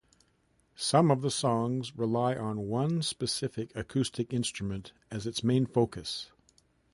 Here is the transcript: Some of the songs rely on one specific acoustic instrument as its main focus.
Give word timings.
Some 0.75 1.11
of 1.11 1.21
the 1.21 1.29
songs 1.29 1.95
rely 1.95 2.33
on 2.35 2.67
one 2.67 3.03
specific 3.03 3.71
acoustic 3.75 4.33
instrument 4.33 4.93
as 5.11 5.27
its 5.27 5.43
main 5.43 5.67
focus. 5.67 6.31